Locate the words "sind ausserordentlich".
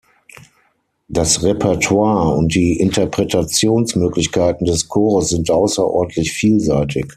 5.29-6.31